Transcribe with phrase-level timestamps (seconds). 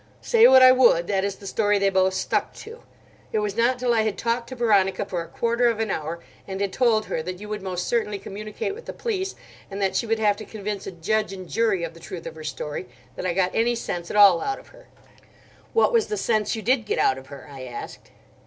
[0.23, 2.81] Say what I would, that is the story they both stuck to.
[3.31, 6.19] It was not till I had talked to Veronica for a quarter of an hour,
[6.47, 9.35] and had told her that you would most certainly communicate with the police,
[9.69, 12.33] and that she would have to convince a judge and jury of the truth of
[12.33, 14.87] her story, that I got any sense at all out of her."
[15.71, 18.09] "What was the sense you did get out of her?" I asked.